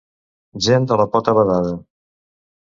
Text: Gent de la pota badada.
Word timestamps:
Gent 0.67 0.87
de 0.91 0.97
la 1.01 1.05
pota 1.17 1.37
badada. 1.41 1.75